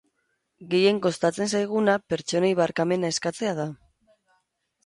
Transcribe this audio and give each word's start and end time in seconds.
Gehien 0.71 1.01
kostatzen 1.03 1.51
zaiguna 1.59 1.97
pertsonei 2.13 2.51
barkamena 2.63 3.15
eskatzea 3.15 3.53
da. 3.63 3.71